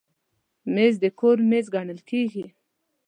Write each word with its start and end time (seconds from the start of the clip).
مېز 0.73 0.95
د 1.03 1.05
کور 1.19 1.37
مرکز 1.49 1.65
ګڼل 1.75 1.99
کېږي. 2.09 2.45